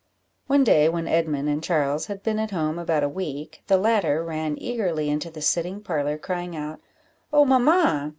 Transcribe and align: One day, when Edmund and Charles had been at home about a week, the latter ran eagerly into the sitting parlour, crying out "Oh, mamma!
One 0.47 0.63
day, 0.63 0.89
when 0.89 1.07
Edmund 1.07 1.47
and 1.47 1.61
Charles 1.63 2.07
had 2.07 2.23
been 2.23 2.39
at 2.39 2.49
home 2.49 2.79
about 2.79 3.03
a 3.03 3.07
week, 3.07 3.61
the 3.67 3.77
latter 3.77 4.23
ran 4.23 4.55
eagerly 4.59 5.11
into 5.11 5.29
the 5.29 5.43
sitting 5.43 5.79
parlour, 5.79 6.17
crying 6.17 6.55
out 6.55 6.81
"Oh, 7.31 7.45
mamma! 7.45 8.09